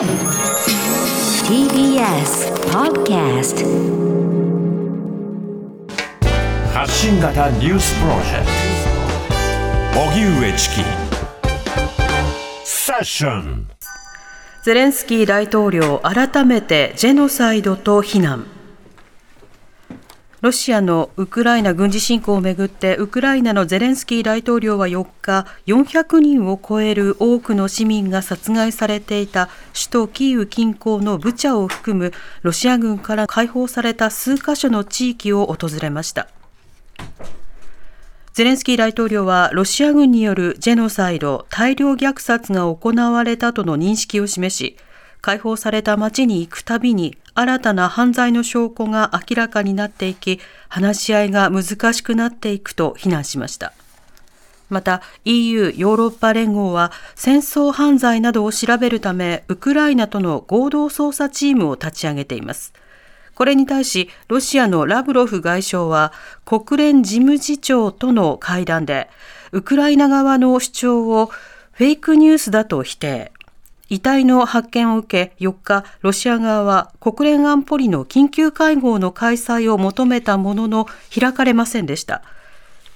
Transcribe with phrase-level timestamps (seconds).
[0.00, 0.16] TBS
[2.72, 3.60] Podcast
[6.72, 8.46] 発信型ニュースプロジェク
[9.92, 10.00] ト。
[10.00, 10.76] 荻上チキ。
[12.64, 13.68] セッション。
[14.64, 18.46] ゼレンスキー大統領改めてジェノサイドと非難
[20.40, 36.28] ロシアのウクライナ軍事侵攻をめぐってウクライナのゼレンスキー大統領は4日400人を超える多くの市民が殺害されていた首都キーウ近郊のブチャを含むロシア軍から解放された数カ所の地域を訪れました。
[38.32, 44.78] ゼレンスキー大統領はロシア軍によるジェノサイド大量虐殺が行われたとの認識を示し
[45.20, 53.72] 解放された町に行くたびに新たな犯罪の証拠が明らかになっていき、話し合いが難しくなっていくと非難しました。
[54.68, 62.74] また EU ヨーロッパ連合は戦争犯罪などを調べるためウクライナとの合同捜査チームを立ち上げています。
[63.34, 66.12] これに対しロシアのラブロフ外相は
[66.44, 69.08] 国連事務次長との会談で
[69.50, 71.30] ウクライナ側の主張を
[71.72, 73.32] フェイクニュースだと否定。
[73.90, 82.22] 遺体の発見を受け4日、ロシア側は国連安保理の緊急会合の開催を求めたものの開かれませんでした。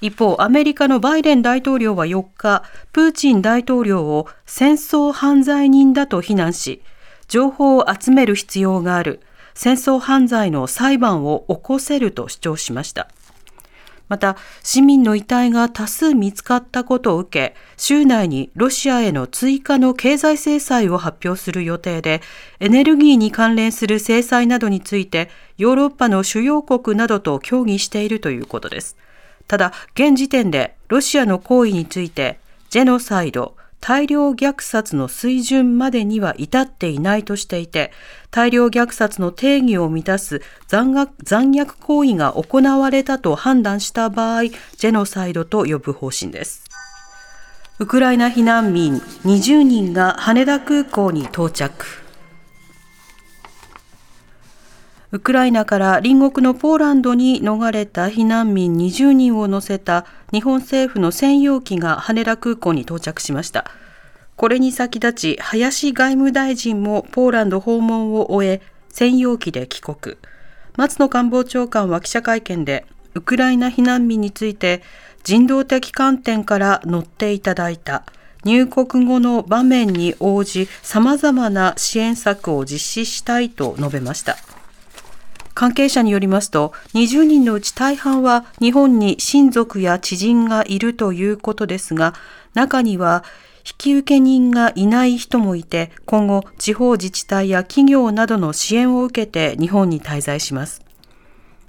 [0.00, 6.80] 一方、アメリカのバイデン大統領は4日、プーチン大統領を戦争犯罪人だと非難し、
[7.26, 9.20] 情報を集める必要がある、
[9.54, 13.08] 戦争犯罪の裁判を起こせると主張しました。
[14.08, 22.20] また市民の遺体が多数見つかったことを受け週内にロシアへの追加の経済制裁を発表する予定で
[22.60, 28.96] エネルギーに関連する制裁などについてヨーロッパの主要国などと協議しているということです。
[29.46, 32.38] ただ現時点でロシアの行為について
[32.70, 37.92] ジェノサイド大量虐殺の水準までには至っていないとしていて、
[38.30, 46.64] 大量虐殺の定義を満たす残虐行為が行われたと判断した場合、ジェノサイドと呼ぶ方針です。
[47.78, 52.03] ウクライナ避難民20人が羽田空港に到着。
[55.14, 63.64] ウクライナから隣国のポーランドに逃れた避難民20人を乗せた日本政府の専用機が羽田空港に到着しました。
[64.34, 70.16] これに先立ち、林外務大臣もポーランド訪問を終え、専用機で帰国。
[70.76, 74.82] 松野官房長官は記者会見で、ウクライナ避難民について、
[75.22, 78.04] 人道的観点から乗っていただいた。
[78.44, 84.36] 入国後の場面に応じ、様々な支援策を実施したいと述べました。
[85.54, 92.14] 関係者によりますと、20人のうち大半は日本に親族や知人がいるということですが、
[92.54, 93.24] 中には
[93.82, 100.82] 引受人がいない人もいて、今後地方自治体や企業などの支援を受けて日本に滞在します。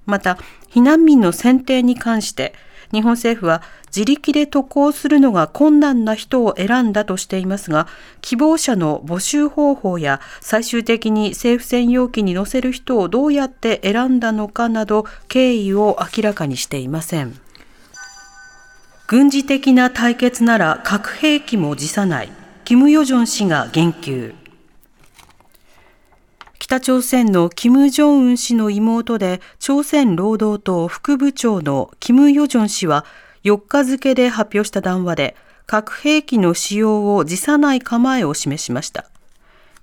[0.06, 0.38] また、
[0.72, 2.54] 避難民の選定に関して、
[2.92, 7.88] 日本政府は自力で渡航するのが困難な人を選んだとしていますが、
[8.22, 17.40] 希望者の募集方法や最終的に政府専用機に乗せる人をどうやって選んだのかなど経緯を明らかにしていません。
[19.08, 22.30] 軍事的な対決なら核兵器も辞さない、
[22.64, 24.34] キム・ヨジョン氏が言及。
[26.66, 33.06] 北朝鮮のキム・ジョンウン氏の妹で朝鮮労働党副部長のキム・ヨジョン氏は
[33.44, 35.36] 4日付で発表した談話で
[35.68, 39.06] 核兵器の使用を辞さない構えを示しました。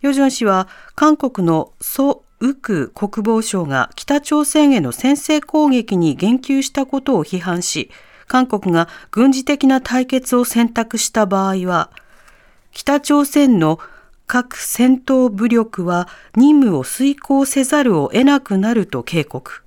[0.00, 0.66] ヨジョン氏は
[0.96, 7.92] 韓国のソ・ウク国防相が北朝鮮への先制攻撃に言及したことを批判し、
[8.26, 11.92] 韓国が軍事的な対決を選択した場合は、
[12.72, 13.78] 北朝鮮の
[14.26, 19.62] 各戦闘武力は任務を遂行せざるを得なくなると警告。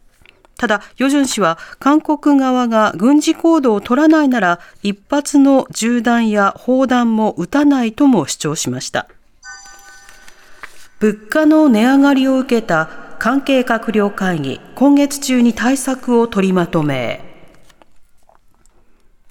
[0.58, 9.08] ただ、ヨジョン氏は韓国側が軍事行動を取らないなら一発の銃弾や砲弾も撃たないとも主張しました。
[11.00, 12.90] 物価の値上がりを受けた
[13.20, 17.22] 関係閣僚会議、今月中に対策を取りまとめ。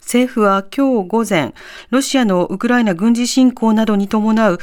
[0.00, 1.54] 政府は今日午前、
[1.88, 4.58] ロシアのウクライナ軍事侵攻などに伴う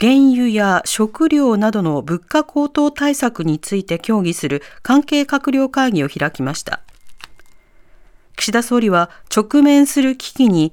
[0.00, 6.80] 原油や食料などの物価高騰対策について協議する関係閣僚会議を開きました。
[8.36, 10.72] 岸田総理は直面する危機に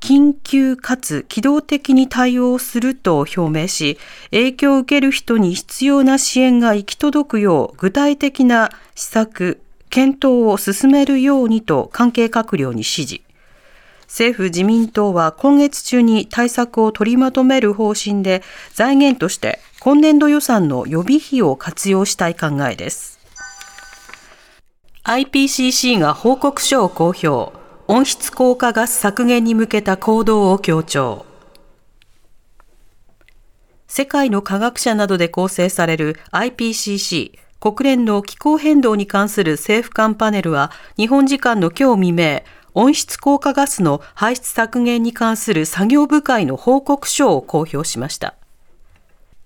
[0.00, 3.98] 緊急かつ機動的に対応すると表明し、
[4.30, 9.60] 影響を受ける人に必要な支援が行き届くよう具体的な施策、
[9.90, 13.31] 検討を進めるようにと関係閣僚に指示。
[14.12, 18.42] 政府自民党は今月中に対策を取りまとめる方針で
[18.74, 23.18] 財源として今年度予算の予備費を活用したい考えです。
[25.04, 27.58] IPCC が報告書を公表。
[27.88, 31.24] 温室効果ガス削減に向けた行動を強調。
[33.86, 42.42] 世界の科学者などで構成される IPCC 国連の気候変動に関する政府間パネルは日本時間の今日未明
[42.74, 48.34] 温室効果ガスの排出削減に関する作業部会の報告書を公表しました。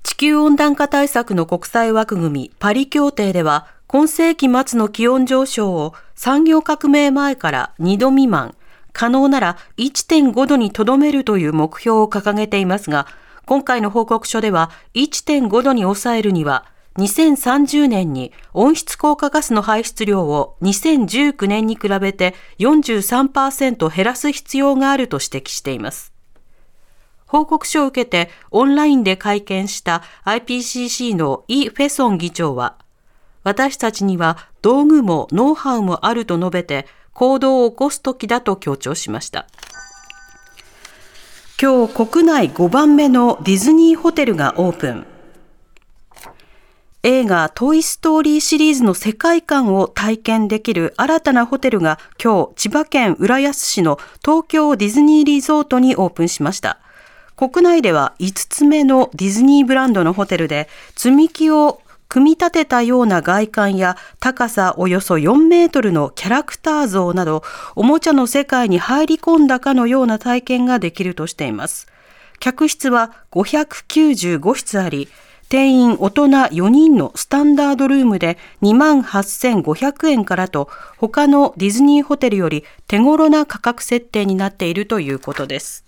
[0.03, 8.55] 地球温暖化対策の国際枠組みパリ協定では今世紀末の気温上昇を産業革命前から2度未満、
[8.93, 13.07] 可能なら1.5度にとどめるという目標を掲げていますが、
[13.45, 16.65] 今回の報告書では1.5度に抑えるには
[16.97, 26.13] 2030年に温室効果ガスの排出量を2019年に比べて43%減らす必要があると指摘しています。
[27.27, 32.77] 報告書を受けてオンラインで会見した IPCC のイ・フェソン議長は、
[33.43, 39.47] 私たちには道具もノウハウもあると述べて行動を起こす時だと強調しました。
[41.61, 45.07] 今日国内5番目のディズニーホテルがオープン。
[47.09, 56.81] 映画トイストーリーシリーズの世界観を体験できる新たなホテルが今日千葉県浦安市の東京ディズニーリゾートにオープンしました。
[57.37, 67.45] 国内では5つ目のディズニーブランドのホテルで積み木を組み立てたような外観や高さおよそ4メートルのキャラクター像など、
[67.77, 71.87] おもちゃの世界に入り込んだかのような体験ができるとしています。
[72.41, 75.09] 客室は595室あり、
[75.49, 85.86] 定員大人4人のスタンダードルームで28,500円からと、他のディズニーホテルより手頃な価格設定になっているということです。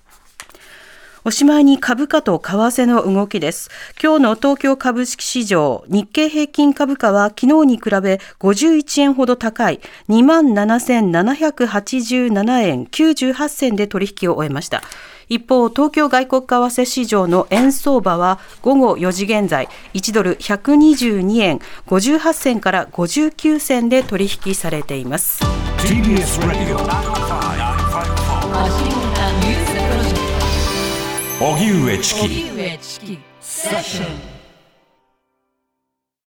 [1.25, 3.70] おしまいに株価と為替の動きです。
[4.00, 14.82] 今日の東京株式市場、日経平均株価は昨日に比べ51円ほど高い27,787円98銭で取引を終えました。
[15.29, 25.41] 一方、東京外国為替市場の円相場は午後4時現在、1ドル122円58銭から59銭で取引されています。
[31.40, 33.19] 荻上チキ。
[33.40, 34.38] セッション